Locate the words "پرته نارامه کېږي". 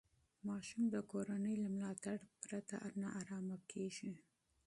2.45-4.13